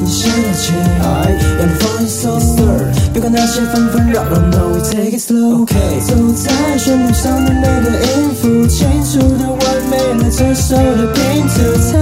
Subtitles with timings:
[0.00, 11.54] 你现在起来，让你放松，Sir，别管那些纷纷扰扰，No we take it slow，OK，走在旋律上的每个音符，清楚的完美了这首的拼图。
[11.90, 11.94] 猜，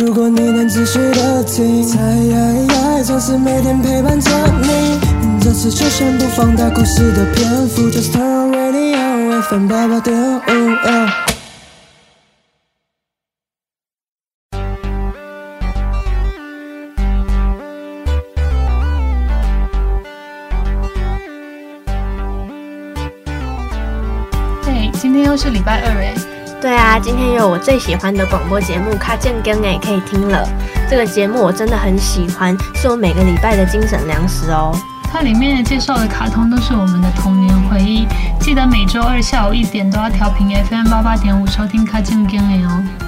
[0.00, 1.98] 如果你能仔细的听，猜，
[3.04, 4.30] 总是每天陪伴着
[4.62, 4.98] 你。
[5.40, 11.27] 这次就先不放大故事的篇幅，Just turn on radio，FM 八八点五。
[25.38, 26.14] 是礼拜二哎，
[26.60, 30.44] 对啊，今天又有我最喜欢的广播节目《卡健更》哎，可以听了。
[30.90, 34.76] 这个节目我真的很喜欢，是我每个礼拜的精神粮食哦。
[35.12, 38.06] 它里面介绍的卡通都是我们的童年回忆，
[38.40, 43.07] 记得每周二下午一点都要调频 FM 八八点五收听《卡健更》哎哦。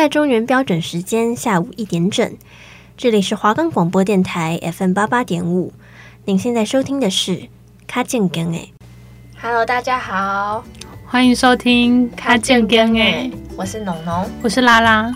[0.00, 2.34] 在中原标准时间下午一点整，
[2.96, 5.74] 这里是华冈广播电台 FM 八八点五。
[6.24, 7.50] 您现在收听的是
[7.86, 8.72] 卡健更诶。
[9.42, 10.64] Hello，大家好，
[11.04, 13.30] 欢迎收听卡健更诶。
[13.58, 15.12] 我是农农，我是拉拉。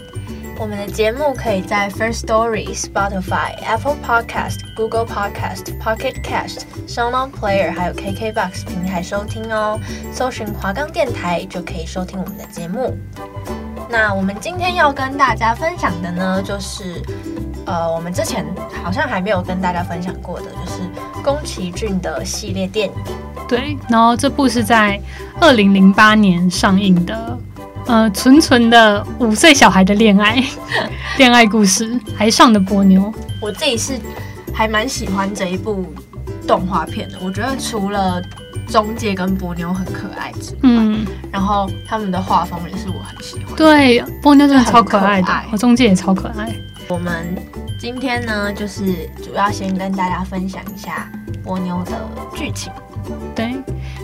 [0.58, 9.80] 我们的节目可以在 First Story、Spotify、Apple Podcast、Google Podcast、Pocket Cast、SoundOn Player 还有 KKBox 平台收听哦。
[10.12, 12.94] 搜寻华冈电台就可以收听我们的节目。
[13.94, 17.00] 那我们今天要跟大家分享的呢，就是，
[17.64, 18.44] 呃，我们之前
[18.82, 20.80] 好像还没有跟大家分享过的，就是
[21.22, 22.94] 宫崎骏的系列电影。
[23.48, 25.00] 对，然后这部是在
[25.40, 27.38] 二零零八年上映的，
[27.86, 30.42] 呃，纯纯的五岁小孩的恋爱
[31.16, 33.14] 恋爱故事，还上的波妞。
[33.40, 33.96] 我自己是
[34.52, 35.86] 还蛮喜欢这一部
[36.48, 38.20] 动画片的，我觉得除了。
[38.66, 40.93] 中介跟波妞很可爱之外，嗯，
[41.34, 43.56] 然后他们的画风也是我很喜欢。
[43.56, 46.55] 对，波妞真的超可爱的，我中介也超可爱。
[46.86, 47.34] 我们
[47.77, 48.84] 今天呢，就是
[49.20, 51.11] 主要先跟大家分享一下
[51.42, 52.72] 波妞的剧情。
[53.34, 53.52] 对，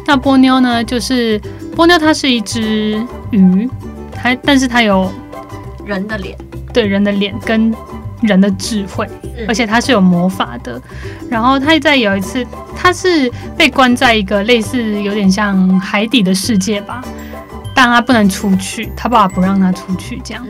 [0.05, 1.41] 那波妞呢，就是
[1.77, 3.71] 波妞，它是一只鱼，
[4.13, 5.09] 它但是它有
[5.87, 6.37] 人的脸，
[6.73, 7.73] 对，人的脸跟。
[8.23, 9.09] 人的智慧，
[9.49, 10.79] 而且它是有魔法的。
[11.31, 17.03] 然后它在有一次，它是被关在一个类似有点像海底的世界吧，
[17.81, 20.47] 但他不能出去，他爸爸不让他出去这样。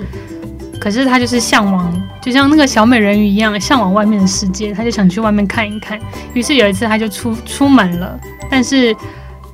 [0.81, 5.97] 可是他就是向往，就像那个小美人鱼一样，向往外面的世界，他就想去外面看一看。
[6.35, 8.19] 于是有一次他就出出门了，
[8.51, 8.97] 但是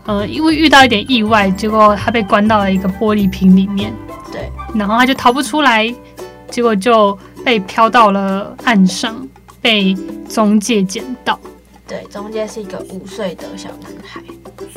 [0.07, 3.93] 呃，因为遇到一点意外，结果他被关到了一个玻璃瓶里面。
[4.33, 5.95] 对，然后他就逃不出来，
[6.51, 7.19] 结果就。
[7.45, 9.25] 被飘到了岸上，
[9.63, 9.97] 被
[10.29, 11.39] 中介捡到。
[11.87, 14.21] 对，中介是一个五岁的小男孩，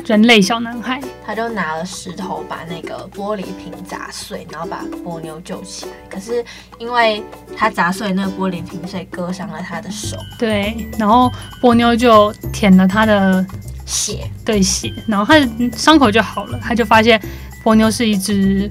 [0.06, 1.00] 人类小男孩。
[1.24, 5.92] 他就拿了石头把那个玻璃瓶砸碎，然后把波妞救起来。
[6.08, 6.44] 可是
[6.78, 7.22] 因为
[7.56, 10.16] 他砸碎那个玻璃瓶，所以割伤了他的手。
[10.38, 11.30] 对，然后
[11.60, 13.44] 波妞就舔了他的
[13.86, 16.58] 血，对血，然后他的伤口就好了。
[16.60, 17.20] 他就发现
[17.62, 18.68] 波妞是一只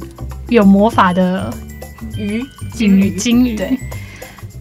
[0.50, 1.53] 有魔法的
[2.17, 2.44] 鱼。
[2.73, 3.56] 金鱼，金鱼。
[3.56, 3.78] 对，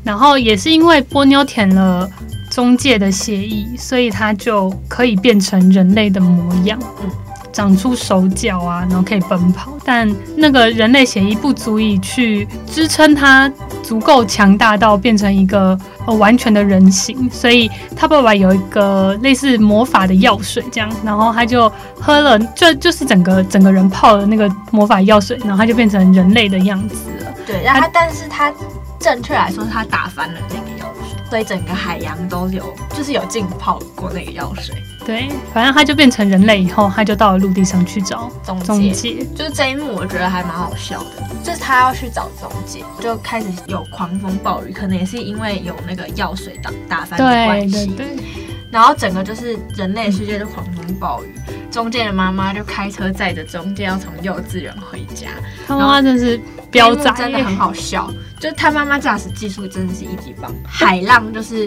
[0.03, 2.09] 然后也是因为波妞舔了
[2.59, 7.09] 中介的协议，所以他就可以变成人类的模样，嗯，
[7.53, 9.75] 长出手脚啊，然后可以奔跑。
[9.85, 13.49] 但那个人类协议不足以去支撑他
[13.81, 27.33] 足够强大到变成一个呃完全的人形，所以他爸爸有一个类似魔法的药水，这样，然后他就喝了，就就是整个整个人泡了那个魔法药水，然后他就变成人类的样子了。
[27.47, 28.53] 对，然后他，但是他
[28.99, 30.78] 正确来说，他打翻了那个，
[31.29, 34.75] 所以整个海洋都有，就是有浸泡过那个药水。
[35.05, 38.59] 对，反正他就变成人类以后，他就到了陆地上去找中
[38.93, 39.25] 介。
[39.35, 41.29] 就是这一幕，我觉得还蛮好笑的。
[41.43, 47.87] 就是他要去找中介，就开始有狂风暴雨，可能也是因为有那个药水打打翻的关系。
[47.87, 48.25] 对对对。
[48.71, 55.29] 然后整个就是人类世界的狂风暴雨，嗯、中介的妈妈就开车载着中介要从幼稚园回家。
[55.67, 56.41] 他妈妈真是。
[56.71, 61.67] 飙仔真的很好笑，就是他妈妈驾驶技术真的是一级棒，海浪就是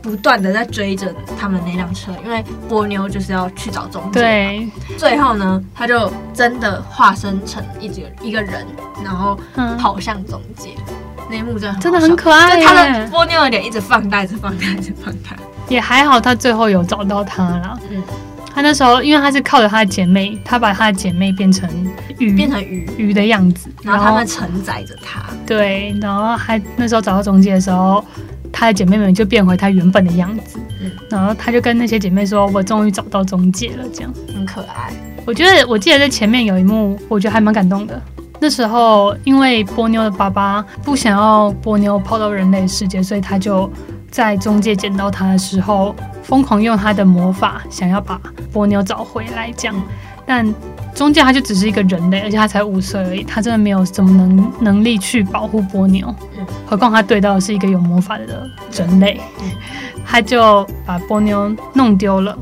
[0.00, 4.20] 不断的在追着他们那辆车，因为波妞就是要去找中介。
[4.20, 8.66] 对，最后呢，他就真的化身成一只一个人，
[9.04, 9.38] 然后
[9.78, 10.70] 跑向中介。
[10.78, 10.94] 嗯、
[11.28, 15.36] 那一幕真的真的很可爱，他的波妞的脸一直放大，一直放大，一直放大。
[15.68, 17.78] 也还好，他最后有找到他了。
[17.90, 18.02] 嗯。
[18.58, 21.70] 他那时候因为他是靠着他的姐妹，他把他的姐妹变成
[22.18, 25.22] 鱼，变成鱼鱼的样子，然后他们承载着他。
[25.46, 28.04] 对，然后还那时候找到中介的时候，
[28.50, 30.58] 他的姐妹们就变回他原本的样子。
[30.82, 34.92] 嗯，然后他就跟那些姐妹说：“我终于找到中介了。”这样很可爱。
[35.24, 38.02] 我觉得我记得在前面有一幕，我觉得还蛮感动的。
[38.40, 43.70] 那时候因为波妞的爸爸不想要波妞跑到人类世界，所以他就
[44.10, 45.94] 在中介捡到他的时候，
[46.28, 48.20] 疯狂用他的魔法想要把
[48.52, 49.50] 波妞找回来。
[49.56, 49.74] 这样，
[50.26, 50.54] 但
[50.94, 56.14] 中介他就只是一个人类，而且他才五岁而已，他真的没有什么能能力去保护波妞。
[56.66, 59.18] 何况他对到的是一个有魔法的人类，
[60.04, 62.36] 他就把波妞弄丢了。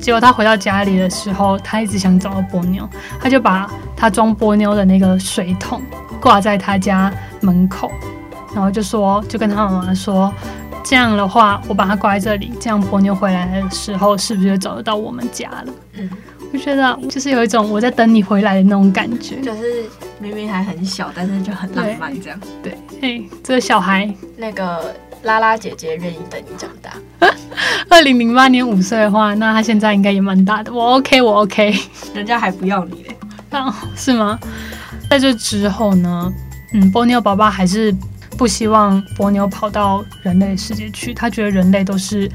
[0.00, 2.88] 结果他回到家里的时候，他一直想找到波妞，
[3.20, 5.82] 他就把他装波妞的那个水桶
[6.20, 7.90] 挂在他家门口，
[8.54, 10.32] 然后就说，就跟他妈妈说，
[10.84, 15.66] 这样的话，我把它挂在这里，这样波妞回来的时候，是不是就找得到我们家了？
[15.94, 16.10] 嗯，
[16.52, 19.84] 我觉得就是有一种我在等你回来的那种感觉，就是
[20.18, 22.38] 明明还很小，但是就很浪漫这样。
[22.62, 26.92] 对，嘿，这个小孩，那个拉拉姐姐愿意等你长大。
[27.88, 30.72] 二零零八年五岁的话，那他现在应该也蛮大的。
[30.72, 31.74] 我 OK，我 OK，
[32.14, 33.16] 人家还不要你嘞？
[33.50, 34.38] 啊，是吗？
[35.08, 36.32] 在这之后呢？
[36.74, 37.94] 嗯，波妞爸爸还是
[38.36, 42.30] 不希望波妞跑到人类世界去，他觉得人类都是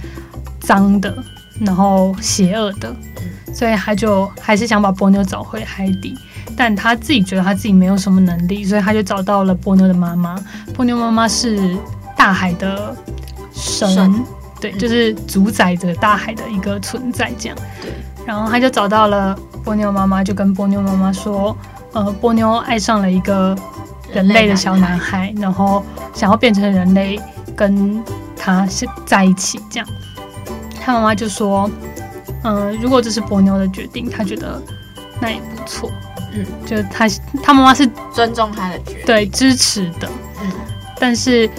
[0.60, 1.16] 脏的，
[1.60, 2.96] 然后邪恶的，
[3.54, 6.18] 所以他就还是想把波妞找回海底。
[6.56, 10.36] 但他自己觉得他自己没有什么能力，所以他就找到了波妞的妈妈。
[10.74, 11.78] 波妞妈妈是
[12.16, 12.96] 大海的
[13.54, 14.26] 神。
[14.60, 17.56] 对，就是主宰着大海的一个存在，这样。
[17.80, 17.92] 对。
[18.26, 21.56] 然后他就找到了波妞妈妈，就跟波妞妈妈说
[21.94, 23.56] ：“呃，波妞爱上了一个
[24.14, 25.84] 人类的小男孩，然后
[26.14, 27.20] 想要变成人类，
[27.56, 28.04] 跟
[28.36, 29.88] 他是在一起。”这样。
[30.82, 31.70] 他妈妈就说
[32.44, 34.62] ：“嗯、呃，如果这是波妞的决定，他觉得
[35.20, 35.92] 那也不错。
[36.34, 37.08] 嗯，就他
[37.44, 40.10] 他妈妈是尊重他的决定，对，支持的。
[40.42, 40.52] 嗯，
[41.00, 41.50] 但是。”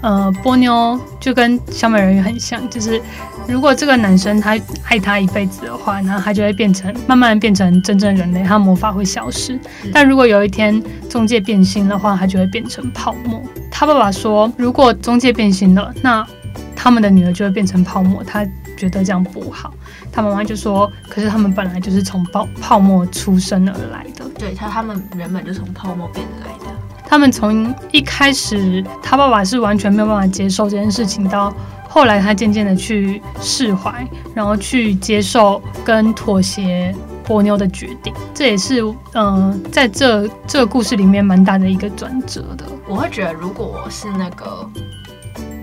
[0.00, 3.02] 呃，波妞就跟小美人鱼很像，就是
[3.48, 9.54] 如果这个男生他爱她一辈子的话，然后他就会变成慢慢变成真正人类，他魔法会消失。
[9.82, 9.90] 嗯。
[9.92, 13.42] 但如果有一天中介变心的话，他就会变成泡沫。
[13.70, 16.26] 他爸爸说，如果中介变心了，那
[16.76, 18.44] 他们的女儿就会变成泡沫，他
[18.76, 19.72] 觉得这样不好。
[20.12, 26.74] 他妈妈就说，可是他们本来就是从泡泡沫出生而来的，对他，他们原本就从泡沫变来的。
[27.06, 31.54] 他们从一开始，他爸爸是完全没有办法接受这件事情，到
[31.88, 36.94] 后来他渐渐的去释怀，然后去接受跟妥协
[37.24, 42.64] 波妞的决定，这也是嗯、呃，在这这个故事里面蛮大的一个转折的。
[42.86, 44.68] 我会觉得，如果我是那个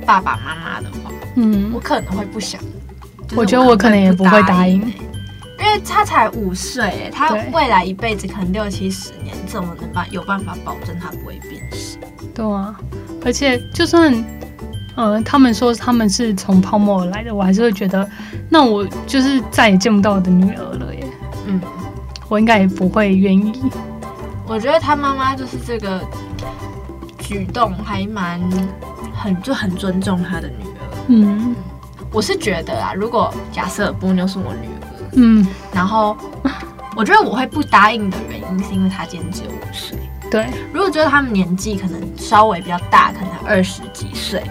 [0.05, 2.59] 爸爸妈妈的话，嗯，我可能会不想。
[3.31, 4.81] 我，我觉得我可能也不会答应。
[5.57, 11.99] 因为他才五岁，他未来一辈子可能六七十年，怎么能办有办法保证他不会变心？
[12.35, 12.75] 对啊，
[13.23, 14.13] 而且就算，
[14.95, 18.09] 呃，他们说他们是从泡沫而来的，我还是会觉得，
[18.49, 21.05] 那我就是再也见不到我的女儿了耶。
[21.47, 21.61] 嗯，
[22.27, 23.53] 我应该也不会愿意。
[24.47, 26.01] 我觉得他妈妈就是这个
[27.19, 28.39] 举动还蛮
[29.13, 30.97] 很就很尊重他的女儿。
[31.07, 31.55] 嗯，
[32.11, 35.09] 我是觉得啊，如果假设波妞是我女儿。
[35.17, 36.15] 嗯，然后
[36.95, 39.97] 我觉得我会不答应的原因是因为她今年只有五岁。
[40.31, 44.43] 对，如果觉得他们年纪可能稍微比较大，可能二十几岁，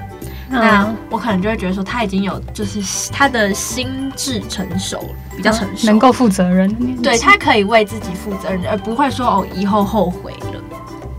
[0.55, 6.73] 嗯，那我可能就会觉得说他已经有就是他的心智成熟了，比较成熟，能够负责任。
[7.03, 10.61] 对，他可以为自己负责任，而不会说哦以后后悔了。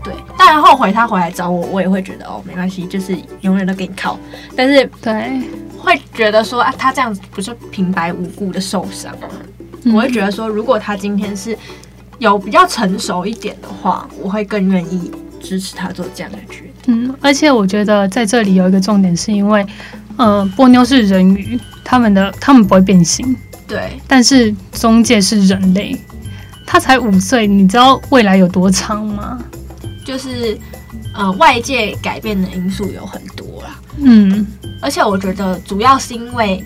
[0.02, 4.18] 对，当然后悔他回来找我，我也会觉得哦没关系，就是永远都给你靠。
[4.56, 5.42] 但是对。
[5.78, 9.14] 会觉得说啊，他这样子不是平白无故的受伤。
[9.84, 11.56] 我会觉得说，如果他今天是
[12.18, 16.65] 有比较成熟一点的话，我会更愿意支持他做这样的决定。
[16.86, 19.66] 嗯，而且我觉得在这里有一个重点，是因为，
[20.16, 23.36] 呃，波妞是人鱼，他们的他们不会变形。
[23.66, 24.00] 对。
[24.06, 25.96] 但是中介是人类，
[26.66, 29.38] 他才五岁，你知道未来有多长吗？
[30.04, 30.56] 就是，
[31.14, 33.80] 呃，外界改变的因素有很多啦。
[33.98, 34.46] 嗯。
[34.80, 36.62] 而且我觉得主要是因为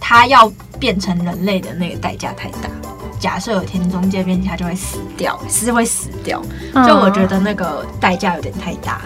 [0.00, 2.70] 他要变成人类的那个代价太大。
[3.18, 6.40] 假设有天中介变，他就会死掉，是会死掉。
[6.86, 9.04] 就我觉得那个代价有点太大了。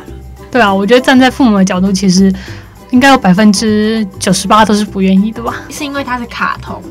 [0.51, 2.33] 对啊，我觉得站在父母的角度，其实
[2.91, 5.55] 应该有百分之九十八都是不愿意的吧？
[5.69, 6.83] 是因为它是卡通，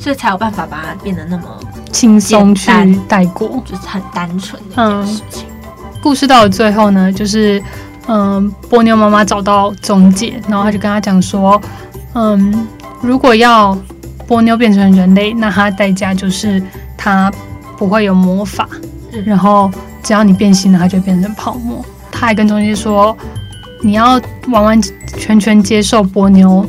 [0.00, 1.44] 所以才有办法把它变得那么
[1.92, 2.70] 轻松去
[3.08, 5.46] 带过，就是很单纯的一件事情。
[6.02, 7.62] 故事到了最后呢，就是。
[8.08, 11.60] 嗯，波妞妈妈找到中介，然后他就跟他讲说，
[12.14, 12.64] 嗯，
[13.00, 13.76] 如果要
[14.28, 16.62] 波妞变成人类，那它的代价就是
[16.96, 17.28] 它
[17.76, 18.68] 不会有魔法，
[19.12, 19.68] 嗯、然后
[20.04, 21.84] 只要你变心了，它就变成泡沫。
[22.18, 23.14] 他还跟中介说，
[23.82, 24.18] 你要
[24.48, 24.80] 完完
[25.18, 26.66] 全全接受波妞，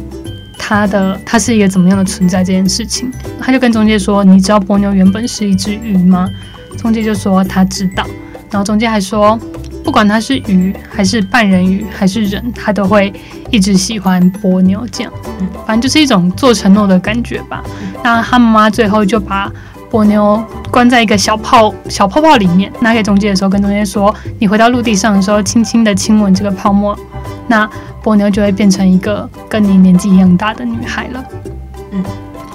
[0.60, 3.10] 他的他是一个怎么样的存在这件事情。
[3.40, 6.30] 他就跟中介说，你知道波妞原本是一只鱼吗？
[6.78, 8.06] 中介就说他知道，
[8.52, 9.40] 然后中介还说，
[9.86, 13.14] 不管他是鱼还是半人鱼还是人，他都会
[13.50, 15.14] 一直喜欢波妞这样。
[15.40, 17.64] 嗯，反正就是一种做承诺的感觉吧。
[18.04, 19.50] 那他妈妈最后就把
[19.90, 26.98] 波妞关在一个小泡小泡泡里面，拿给中介的时候，跟中介说：“你回到陆地上的时候，轻轻的亲吻这个泡沫，
[27.48, 27.70] 那
[28.04, 31.24] 波妞就会变成一个跟你年纪一样大的女孩了。”
[31.92, 32.04] 嗯，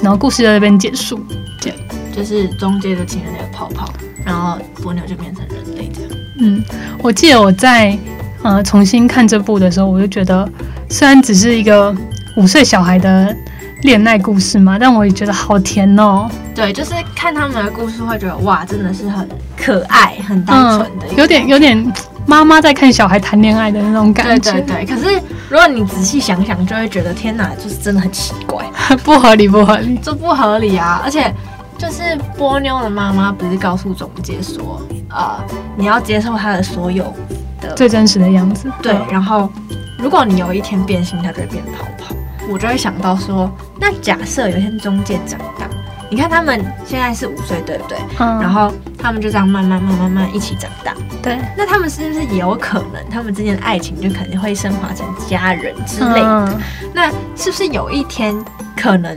[0.02, 1.18] 然后故事在这边结束，
[1.60, 1.72] 对
[2.14, 3.90] 就是中介就亲了那个泡泡，
[4.24, 6.10] 然后波妞就变成人类这样。
[6.40, 6.62] 嗯，
[7.02, 7.96] 我记得我在
[8.42, 10.46] 呃重新看这部的时候，我就觉得
[10.90, 11.94] 虽然只是一个
[12.36, 13.34] 五岁小孩的
[13.82, 16.28] 恋爱故事嘛，但我也觉得好甜哦。
[16.54, 21.92] 对，就是看他们的故事会觉得哇，真的是很可爱、很单纯的、嗯，有点有点
[22.26, 24.52] 妈妈在看小孩谈恋爱的那种感觉。
[24.52, 24.96] 对对对。
[24.96, 28.64] 可是如果你仔细想想，就会觉得天哪，就是真的很奇怪，
[29.04, 31.00] 不合理，不合理，这不合理啊！
[31.04, 31.32] 而且。
[31.78, 35.42] 就是波妞的妈妈不是告诉总结说，呃，
[35.74, 37.12] 你要接受她的所有
[37.60, 38.70] 的最真实的样子。
[38.80, 39.50] 对，然后
[39.98, 42.14] 如果你有一天变心，她就会变泡泡。
[42.48, 45.68] 我就会想到说，那假设有一天中介长大，
[46.10, 47.98] 你看他们现在是五岁，对不对？
[48.18, 48.40] 嗯。
[48.40, 50.94] 然后他们就这样慢慢、慢慢、慢慢一起长大。
[51.22, 51.38] 对。
[51.56, 56.48] 那他们是不是也有可能，他们之间的爱情就肯定会升华成家人之类的？
[56.48, 56.60] 嗯。
[56.92, 58.34] 那是不是有一天
[58.76, 59.16] 可能？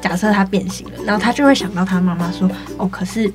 [0.00, 3.32] 假设他变形了，然后他就会想到他妈妈说：“哦，可是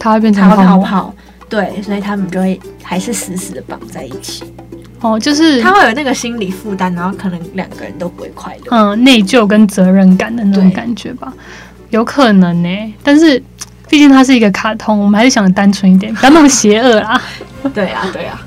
[0.00, 1.14] 他会变成泡泡。”
[1.48, 4.42] 对，所以他们就会还是死死的绑在一起。
[5.04, 8.68] 哦，就是他会有那个心理负担，然后可能两个人都不会快乐。
[8.70, 11.30] 嗯，内疚跟责任感的那种感觉吧，
[11.90, 12.94] 有可能呢。
[13.02, 13.38] 但是
[13.86, 17.20] 毕竟它是一个卡通，我们还是想单纯一点，不要那么邪恶啦。
[17.74, 18.40] 对啊，对啊。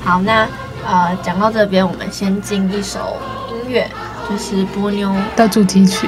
[0.00, 0.46] 好，那
[0.86, 3.16] 呃，讲到这边，我们先进一首
[3.50, 3.88] 音乐，
[4.28, 6.06] 就是波妞的主题曲。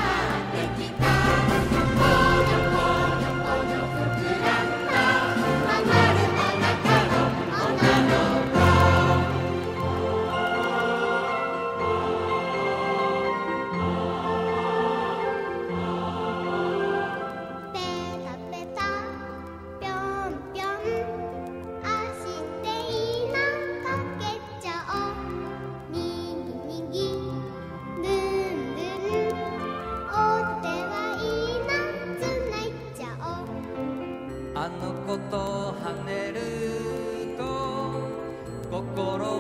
[38.71, 39.40] 心を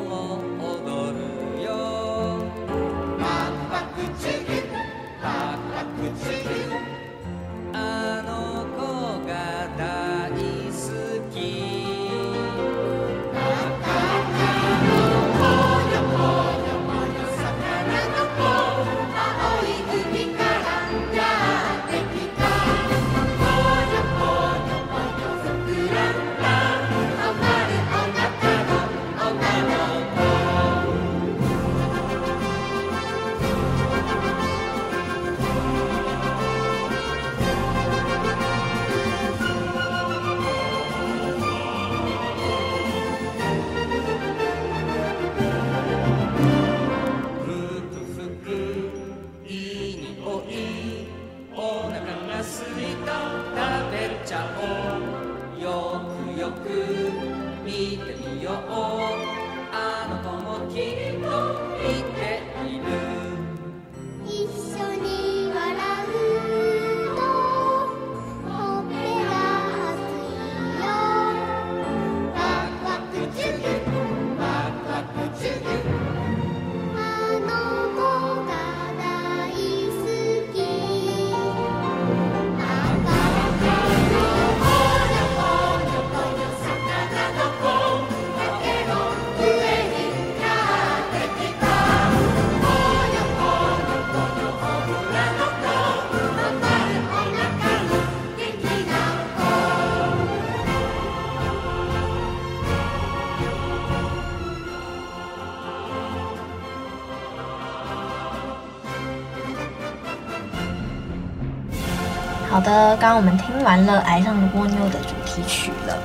[112.60, 115.96] 好的，刚刚我们听完了《爱上了波妞》的主题曲了，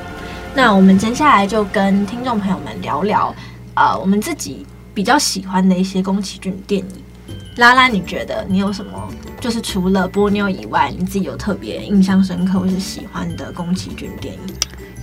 [0.56, 3.36] 那我们接下来就跟听众朋友们聊聊，
[3.74, 6.88] 呃，我们自己比较喜欢的一些宫崎骏电影。
[7.58, 8.92] 拉拉，你觉得你有什么？
[9.42, 14.40] 就是除了波妞以外，你自己有特别印象深刻或是喜欢的宫崎骏电影？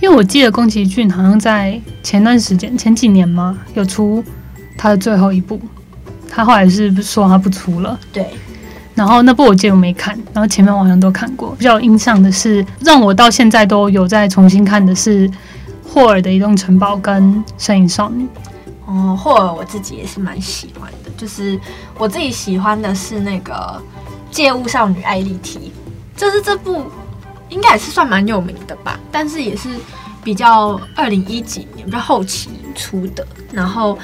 [0.01, 4.25] 因为我记得宫崎骏好像在前段时间、前几年嘛，有出
[4.75, 5.61] 他的最后一部，
[6.27, 7.99] 他后来是说他不出了。
[8.11, 8.25] 对。
[8.95, 11.55] 然后那部我记得我没看，然后前面我好像都看过。
[11.57, 15.29] 比较有印象的是，让我到现在都有在重新看的是
[15.87, 18.23] 霍尔的移动城堡跟《摄影少女》。
[18.85, 21.59] 哦，霍尔我自己也是蛮喜欢的，就是
[21.97, 23.53] 我自己喜欢的是那个
[24.29, 25.59] 《借物少女艾莉缇》，
[26.15, 26.83] 就是这部
[27.49, 29.69] 应该也是算蛮有名的吧，但是也是
[30.23, 33.25] 比较二零一几年比较后期出的。
[33.51, 33.97] 然后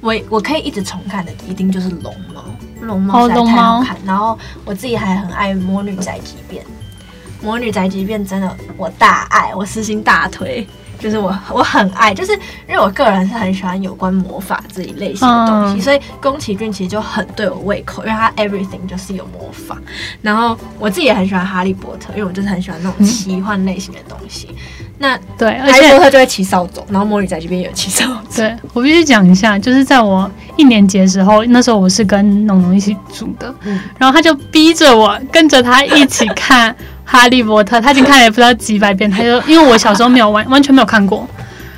[0.00, 2.12] 我我可以一直重看的，一定就是《龙》，
[2.86, 3.96] 龙猫实在太好看。
[4.04, 6.64] 然后我自己还很爱《魔女宅急便》，
[7.44, 10.66] 《魔女宅急便》真的我大爱，我私心大推。
[10.98, 12.32] 就是我我很爱，就是
[12.68, 19.76] 因为我个人是很喜欢有关魔法这一类型的东西，嗯、所以宫崎骏其实就很对我胃口，因为他 everything 就是有魔法。
[20.22, 24.48] 然后我自己也很喜欢哈利波特，因为我就是很喜欢那种奇幻类型的东西。
[24.50, 28.36] 嗯、那对，哈利波特就会骑扫帚，然后魔女宅这边也有骑扫帚。
[28.36, 36.74] 对，我必须讲一下，就是在我一年级的时候，那时候我是跟农农一起住的，嗯、然后他就逼着我跟着他一起看。
[37.06, 39.08] 哈利波特，他已经看了也不知道几百遍。
[39.08, 41.20] 他就 因为我小时候没有完完全没有看过，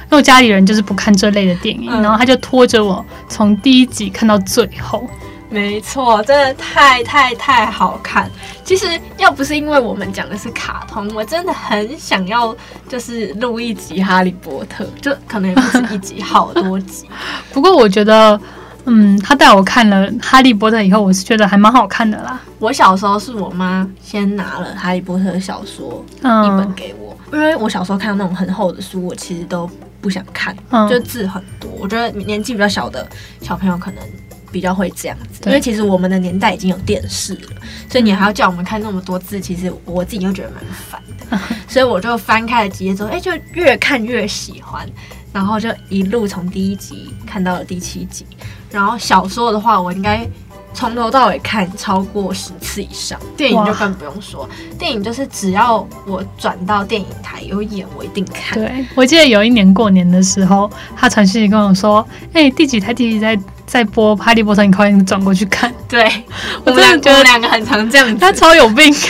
[0.04, 5.08] 因为我家里人就是不看这类的电影，嗯、然后他就拖着我从第一集看到最后。
[5.50, 8.30] 没错，真的太太太好看。
[8.64, 12.54] 其实要不是因为我们讲的是卡通，我真的很想要
[12.88, 17.06] 就是录一集哈利波特，就可能也不是一集，好多集。
[17.52, 18.40] 不过我觉得。
[18.88, 22.40] 嗯，他带我看了《哈利波特》以后，我是觉得还蛮好看的啦。
[22.58, 31.70] 我小时候是我妈先拿了《哈利波特》的小说一本给我，嗯、因为我小时候看到那种很厚的书，我其实都不想看，嗯、就字很多。
[31.78, 33.06] 我觉得年纪比较小的
[33.40, 34.02] 小朋友可能
[34.50, 37.50] 比较会这样子，因为其实我们的年代已经有电视了，
[37.88, 41.26] 所以你还要叫我们看那么多字，其实我自己又觉得蛮烦的。
[41.30, 44.88] 嗯、 所以我就翻开了几页之后，哎，就越看越喜欢，
[45.32, 48.26] 然后就一路从第一集看到了第七集。
[48.70, 50.28] 然后小说的话，我应该
[50.74, 53.18] 从头到尾看超过十次以上。
[53.36, 54.48] 电影就更不用说，哇
[54.78, 58.58] 电影就是只要我转到电影台有演，我一定看。
[58.58, 66.24] 对，我记得有一年过年的时候，他传讯息跟我说：“哎、欸，第几台第几台在播《哈利波特》，你快点转过去看。”对，
[66.64, 68.94] 我真的觉得两个很常这样子，他超有病。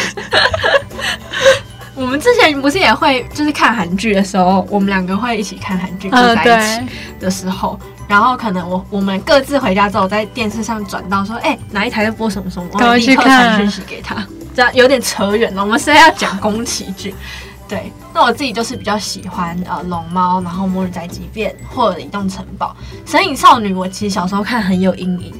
[1.98, 7.78] 我们之前不是也会就是看韩剧的时候，我们两个会一起看韩剧，就在一起的时候。
[7.82, 14.26] 呃然后可能我我们各自回家之后，在电视上转到说，哎，哪一台在播什么什么，我立刻传讯息给他。
[14.56, 17.14] 这样有点扯远了，我们现在要讲宫崎骏。
[17.68, 23.74] 对，那我自己就是比较喜欢呃龙猫，然后魔女宅急便，或者移动城堡，神隐少女。
[23.74, 25.34] 我其实小时候看很有阴影，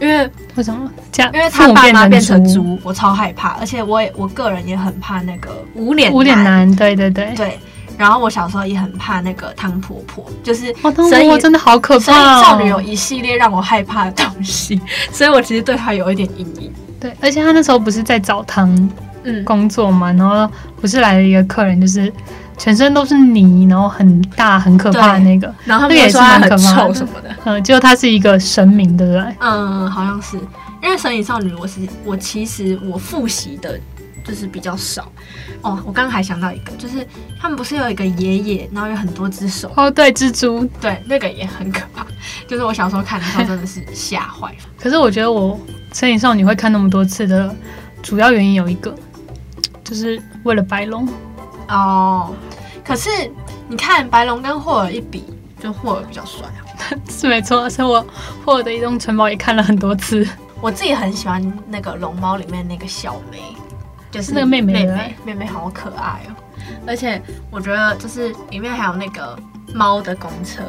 [0.00, 0.90] 因为为什么？
[1.32, 6.70] 因为他爸妈变成猪，我超害怕，而且我也我个人也很怕那个无脸无脸男。
[6.74, 7.58] 对对对对。
[7.96, 12.04] 然后我小时候也很怕那个汤婆婆，就是汤婆婆真的好可怕。
[12.04, 14.80] 所以少女有一系列让我害怕的东西，
[15.12, 16.72] 所以我其实对她有一点阴影。
[16.98, 18.68] 对，而且她那时候不是在澡堂
[19.22, 22.12] 嗯工作嘛，嗯、然后不是来了一个客人，就是
[22.56, 27.30] 全身都是泥，然后很大很可怕的那个，然后他们也说他很臭什么的。
[27.44, 29.36] 嗯，结果他是一个神明，对不对？
[29.40, 30.36] 嗯，好像是，
[30.82, 33.78] 因为神隐少女，我是我其实我复习的。
[34.26, 35.12] 就是比较少
[35.60, 35.78] 哦。
[35.84, 37.06] 我刚刚还想到一个，就是
[37.38, 42.06] 他们不是有一个爷爷，然后有很多只手哦，对，蜘蛛，对，那个也很可怕。
[42.48, 44.56] 就是我小时候看的时候，真的是吓坏了。
[44.80, 45.60] 可是我觉得我
[45.92, 47.54] 神隐少女会看那么多次的
[48.02, 48.94] 主要原因有一个，
[49.84, 51.06] 就是为了白龙
[51.68, 52.34] 哦。
[52.84, 53.08] 可是
[53.68, 55.24] 你看白龙跟霍尔一比，
[55.60, 56.60] 就霍尔比较帅啊，
[57.08, 57.68] 是没错。
[57.70, 58.06] 所以我
[58.44, 60.26] 霍尔的移动城堡也看了很多次。
[60.60, 63.40] 我自己很喜欢那个龙猫里面那个小梅。
[64.10, 66.30] 就是那个妹妹，妹妹，妹妹好可爱哦！
[66.86, 69.36] 而且我觉得，就是里面还有那个
[69.74, 70.62] 猫的公车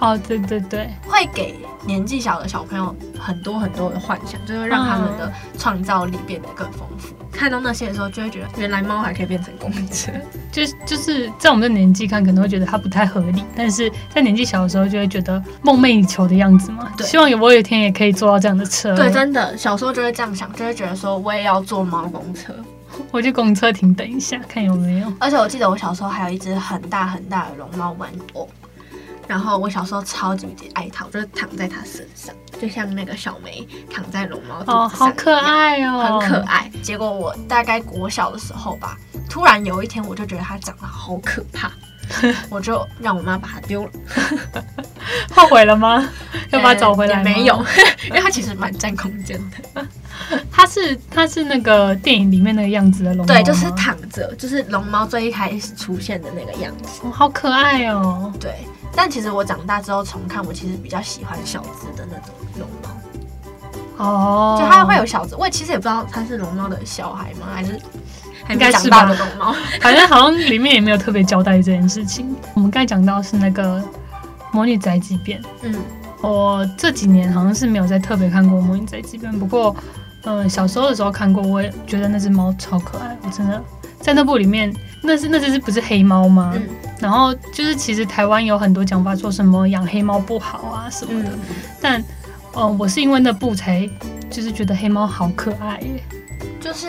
[0.00, 7.14] 哦，对对对，会给年纪小的小朋友很多很多的幻想，就会让他们的创造力变得更丰富。
[7.20, 10.10] 嗯、看到那些的时候，就会觉得原来猫还可以变成公车。
[10.50, 16.90] 就就是在我们的年纪看，可能会觉得它不太合理，但是在年纪小的时候，就会觉得梦寐以求的样子嘛。
[16.96, 18.96] 对，希望有我有一天也可以坐到这样的车。
[18.96, 22.54] 对，真的，小时候就会这样想，就会觉得说我也要坐猫公车。
[23.12, 25.12] 我去公车停等一下，看有没有。
[25.18, 28.48] 而且我记得我小时候还有一只很大很大的龙猫玩偶，
[29.30, 36.68] 然后我小时候超级爱它，我就是躺在它身上，就像那个小梅躺在龙猫肚子上，哦，好可爱哦，很可爱。
[36.82, 38.96] 结果我大概国小的时候吧，
[39.30, 41.70] 突然有一天我就觉得它长得好可怕，
[42.50, 43.90] 我就让我妈把它丢了。
[45.32, 46.08] 后悔了吗？
[46.50, 47.22] 要把它找回来？
[47.22, 47.64] 没有，
[48.08, 49.86] 因为它其实蛮占空间的。
[50.50, 58.32] 它是它是那个电影里面那个样子的龙猫，对，就是躺着，就是龙猫最一开始出现的那个样子，哦，好可爱哦。
[58.40, 58.54] 对，
[58.94, 64.04] 但其实我长大之后重看，我其实比较喜欢小只的那种龙猫。
[64.04, 67.46] 哦，就它会有小只，我其实也不知道它是龙猫的小孩吗？
[67.54, 67.78] 还是
[68.50, 69.04] 应该是吧？
[69.04, 72.34] 龙猫， 反正好像里面也没有特别交代这件事情。
[72.54, 73.78] 我们刚才讲到是那个
[74.52, 75.74] 《魔女宅急便》，嗯，
[76.22, 79.74] 我这几年好像是没有再特别看过《魔女宅急便》，不过。
[80.24, 83.16] 嗯，小时候的时候看过，我也觉得那只猫超可爱。
[83.22, 83.58] 我真的
[84.00, 86.52] 在那部里面，那是那只是不是黑猫吗？
[86.54, 86.62] 嗯。
[87.00, 91.30] 然后就是其实台湾有很多讲法，说什么养黑猫不好啊什么的。
[91.30, 91.38] 嗯。
[91.80, 92.04] 但，
[92.54, 93.88] 嗯，我是因为那部才
[94.30, 96.02] 就是觉得黑猫好可爱耶。
[96.60, 96.86] 就是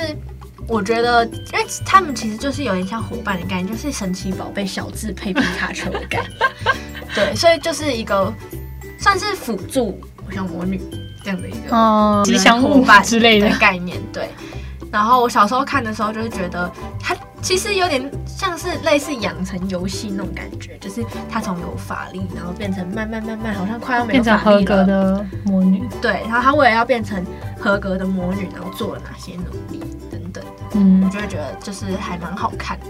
[0.67, 6.31] 我觉得，因为他们其实就是有点像伙伴的概念，就是神奇宝贝小智配皮卡丘的概念。
[7.15, 8.33] 对，所以就是一个
[8.97, 9.99] 算是辅助，
[10.33, 10.81] 像魔女。
[11.23, 14.27] 这样的一个吉祥物之类的概念，对。
[14.91, 24.43] 然后我小时候看的时候，就是觉得它其实有点像是类似养成游戏那种感觉，就是它从有法力，然后变成慢慢慢慢，好像快要没有法力了。
[24.43, 25.87] 变成合格的魔女。
[26.01, 27.25] 对，然后它为了要变成
[27.57, 29.79] 合格的魔女，然后做了哪些努力
[30.11, 30.43] 等等。
[30.73, 32.85] 嗯，我就会觉得就是还蛮好看的。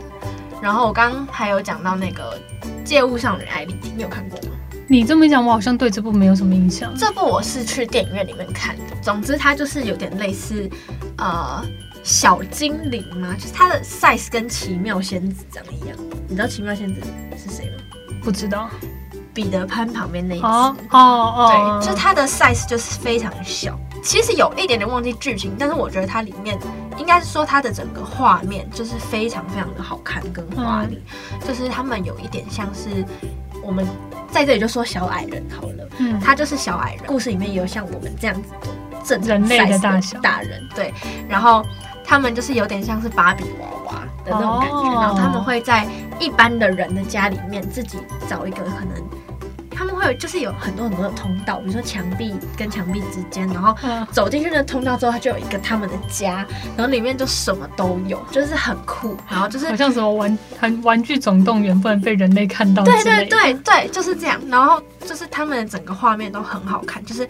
[0.62, 2.38] 然后我刚刚还有讲到那个
[2.84, 4.56] 借物少女艾莉缇，你有看过吗？
[4.88, 6.94] 你这么一讲，我好像对这部没有什么印象。
[6.96, 8.84] 这部我是去电影院里面看的。
[9.02, 10.70] 总之，它就是有点类似，
[11.18, 11.64] 呃，
[12.04, 15.98] 小精灵吗，就是它的 size 跟奇妙仙子长一样。
[16.28, 17.02] 你知道奇妙仙子
[17.38, 17.78] 是谁吗？
[18.24, 18.70] 不知道。
[19.34, 20.46] 彼得潘旁边那一只。
[20.46, 21.80] 哦哦哦。
[21.82, 23.80] 对，就它的 size 就是非常小。
[24.04, 26.58] 其实有一点点忘记剧情，但是我觉得它里面
[26.98, 33.06] 应该是说它的整个画面就是非常非常的好看跟华丽，嗯、就是他们有一点像是
[33.64, 33.88] 我们。
[34.32, 37.04] 在这里就说小矮人好了，嗯，他就是小矮人。
[37.06, 38.68] 故事里面也有像我们这样子的
[39.04, 40.94] 正常人类的大小大人，对。
[41.28, 41.62] 然后
[42.12, 45.88] 他们就是有点像是芭比娃娃的那种感觉，哦、然后他们会在
[46.20, 49.02] 一般的人的家里面自己找一个可能。
[49.74, 53.74] 他们会有，就是有很多很多的通道，比如说墙壁跟墙壁之间，然后
[54.12, 56.46] 走进去那通道之后，它就有一个他们的家，
[56.76, 59.16] 然后里面就什么都有，就是很酷。
[59.30, 62.84] 然后就是好像什么玩玩玩具总动员不能被人类看到。
[62.84, 64.38] 对对对对，就是这样。
[64.50, 67.26] 然后就是他们的整个画面都很好看，就是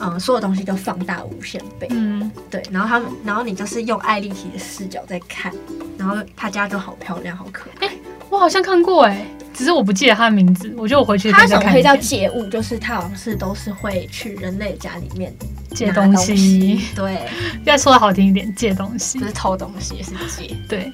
[0.00, 1.86] 嗯，所有东西都放大无限倍。
[1.90, 2.62] 嗯，对。
[2.70, 5.52] 然后他们，然后你就是用艾丽缇的视角在看，
[5.98, 7.88] 然后他家就好漂亮，好可爱。
[7.88, 9.24] 欸，我好像看过哎。
[9.52, 11.30] 只是我不记得他的名字，我觉得我回去。
[11.30, 12.46] 他怎么会叫借物？
[12.46, 15.34] 就是他好像是都是会去人类家里面
[15.72, 16.80] 借东西。
[16.94, 17.18] 对，
[17.64, 20.56] 要说的好听一点，借东西不是偷东西，是借。
[20.66, 20.90] 对，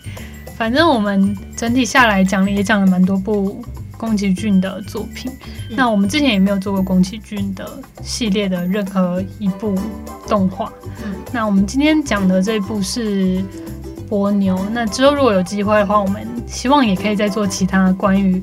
[0.56, 3.62] 反正我们整体下来讲了，也讲了蛮多部
[3.96, 5.30] 宫崎骏的作品。
[5.70, 9.74] 嗯、那我们之前也没有做过宫崎骏的系列的任何一部
[10.28, 10.72] 动画。
[11.04, 13.42] 嗯，那我们今天讲的这一部是。
[14.09, 18.40] 波牛，那之后如果有机会的话，我们希望也可以再做其他关于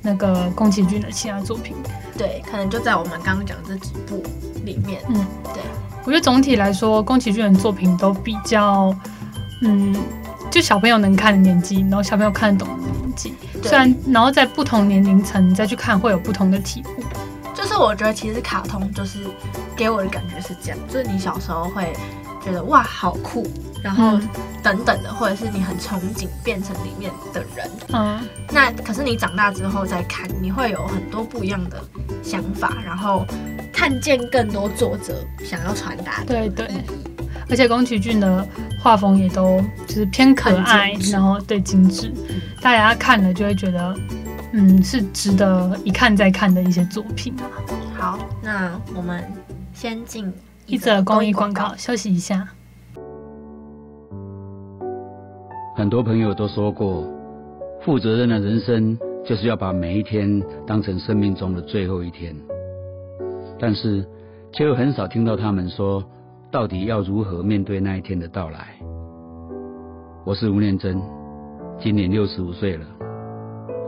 [0.00, 1.76] 那个宫崎骏的其他作品。
[2.16, 4.22] 对，可能就在我们刚刚讲的这几部
[4.64, 5.02] 里面。
[5.10, 5.16] 嗯，
[5.52, 5.62] 对，
[6.06, 8.96] 我觉得总体来说，宫崎骏的作品都比较，
[9.60, 9.94] 嗯，
[10.50, 13.34] 就小朋友能看的年纪，然后小朋友看得懂的年纪。
[13.64, 17.02] 对虽然，然后在不同年龄层再去看，会有不同的体悟。
[17.54, 19.18] 就是我觉得，其实卡通就是
[19.74, 21.92] 给我的感觉是这样，就是你小时候会。
[22.44, 23.50] 觉得哇好酷，
[23.82, 24.20] 然后
[24.62, 31.82] 等等的，嗯、或者是你很憧憬变成里面的人，嗯，那可是你长大之后再看，你会有很多不一样的
[32.22, 33.24] 想法，然后
[33.72, 36.26] 看见更多作者想要传达的。
[36.26, 36.68] 对对，
[37.48, 38.46] 而且宫崎骏的
[38.82, 43.94] 画风也都就是偏可爱，然后对精致，嗯、大家看了就会觉得，
[44.52, 47.44] 嗯，是值得一看再看的一些作品啊。
[47.98, 49.22] 好，那我们
[49.72, 50.32] 先进。
[50.66, 52.48] 一则公益广告，休息一下。
[55.76, 57.06] 很多朋友都说过，
[57.84, 62.34] 负责任的人生就是要把每一天当成生命中的最后一天。
[63.60, 64.06] 但是，
[64.54, 66.02] 却又很少听到他们说，
[66.54, 68.76] 到底要如何面对那一天的到来。
[70.24, 71.02] 我是吴念真，
[71.80, 72.86] 今年六十五岁了。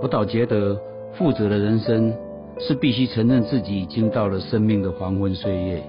[0.02, 0.76] 我倒觉得，
[1.12, 2.12] 负责的人生
[2.58, 5.80] 是必须承认自己已经到了生命的黄昏岁月。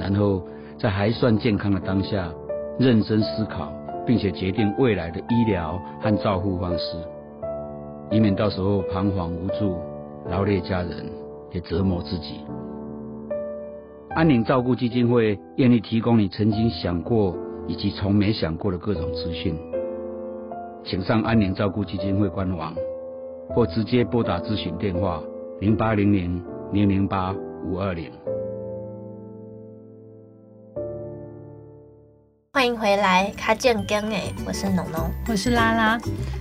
[0.00, 0.42] 然后
[0.76, 2.28] 在还算健康的当下，
[2.76, 3.72] 认真思考，
[4.04, 6.96] 并且决定未来的医疗和照护方式，
[8.10, 9.76] 以免到时候彷徨无助，
[10.28, 11.06] 劳累家人，
[11.52, 12.40] 也折磨自己。
[14.12, 17.36] 安宁照顾基金会愿意提供你曾经想过
[17.68, 19.54] 以及从没想过的各种资讯，
[20.84, 22.74] 请上安宁照顾基金会官网，
[23.50, 25.22] 或直接拨打咨询电话
[25.60, 26.42] 零八零零
[26.72, 27.32] 零零八
[27.64, 28.10] 五二零。
[32.60, 35.98] 欢迎回来，卡健跟诶，我是农农，我是拉拉。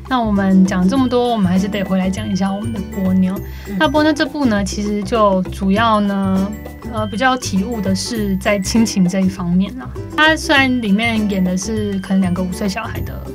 [0.09, 3.33] 那我们讲这么多，我们还是得回来讲一下我们的波妞。
[3.69, 6.51] 嗯、那波妞这部呢，其实就主要呢，
[6.91, 9.89] 呃，比较体悟的是在亲情这一方面啦。
[10.17, 13.25] 它虽然里面演的是可能两个五岁小孩的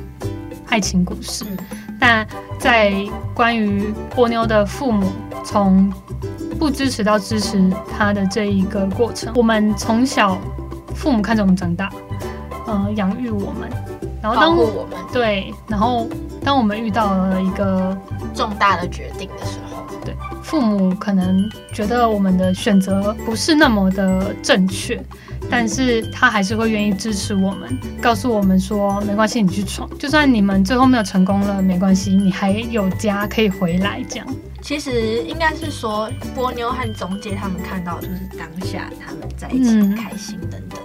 [0.67, 1.57] 爱情故事，嗯、
[1.99, 2.27] 但
[2.59, 2.93] 在
[3.33, 5.11] 关于波妞的父母
[5.43, 5.91] 从
[6.59, 7.67] 不支持到支持
[7.97, 10.37] 他的这一个过程，我们从小
[10.93, 11.91] 父母看着我们长大。
[12.65, 13.69] 呃，养育我们，
[14.21, 14.97] 然后当我们。
[15.13, 16.07] 对，然后
[16.43, 17.95] 当我们遇到了一个
[18.33, 25.01] 重大的决定的时候，对，父母可能觉得我们的选择不是那么的正确，
[25.49, 34.03] 但是他还是会愿意支持我们，告诉我们说没关系，你去闯，就算你们最后没有成功了，没关系，你还有家可以回来。
[34.09, 34.27] 这样，
[34.61, 40.79] 其实应该是说波妞和总姐他们看到就是当下他们在一起开心等等。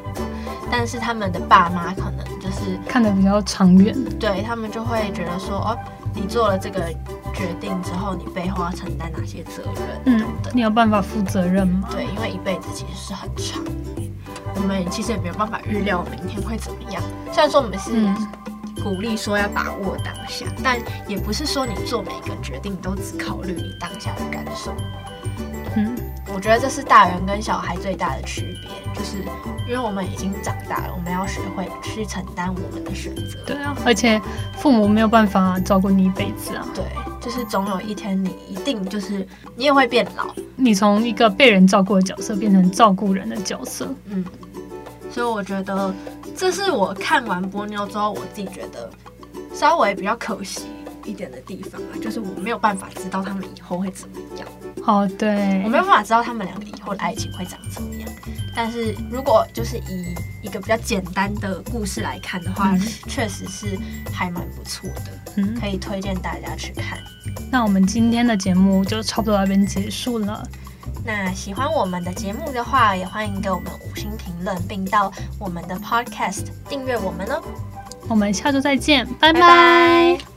[0.71, 5.79] 嗯但是他们的爸妈可能就是看得比较长远，对，他们就会觉得说，哦，
[6.15, 6.89] 你做了这个
[7.35, 10.21] 决定之后，你背后要承担哪些责任？
[10.21, 11.89] 嗯，你有办法负责任吗？
[11.91, 13.63] 对，因为一辈子其实是很长，
[14.55, 17.03] 我们其实也没有办法预料明天会怎么样。
[17.33, 17.93] 虽然说我们是
[18.83, 24.73] 鼓励说要把握当下，嗯、但也不是说你做每一个决定都只考虑你当下的感受。
[25.77, 25.97] 嗯，
[26.33, 29.25] 我觉得这是大人跟小孩最大的区别，就是
[29.71, 33.39] 因为我们已经长大了，我们要学会去承担我们的选择。
[33.47, 34.21] 对啊，而且
[34.57, 36.67] 父母没有办法照顾你一辈子啊。
[36.75, 36.85] 对，
[37.21, 43.89] 就是总有一天你一定就是你也会变老，你从一个被人照顾的角色变成照顾人的角色。
[44.07, 44.25] 嗯，
[45.09, 45.95] 所以我觉得
[46.37, 48.91] 这是我看完波妞之后，我自己觉得
[49.55, 50.67] 稍微比较可惜
[51.11, 54.47] 一点的地方啊，就是我没有办法知道他们以后会怎么样。
[54.87, 58.09] 哦，对，我没有办法知道他们两个以后的爱情会长怎么样。
[58.55, 62.77] 但是如果就是以一个比较简单的故事来看的话，
[63.09, 63.79] 确、嗯、实是
[64.13, 66.99] 还蛮不错的，嗯，可以推荐大家去看。
[67.51, 70.47] 那我们今天的节目就差不多到这边结束了。
[71.05, 77.43] 那喜欢我们的节目的话，也欢迎给我们五星评论，并到我们的 Podcast 订阅我们哦。
[78.09, 79.41] 我们下周再见，拜拜。
[79.41, 80.30] 拜拜。